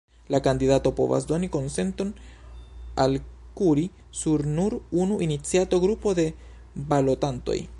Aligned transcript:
La 0.33 0.37
kandidato 0.45 0.91
povas 0.99 1.27
doni 1.31 1.49
konsenton 1.55 2.13
al 3.03 3.17
kuri 3.59 3.83
sur 4.23 4.45
nur 4.55 4.77
unu 5.05 5.19
iniciato 5.27 5.81
grupo 5.85 6.17
de 6.23 6.27
balotantoj. 6.95 7.61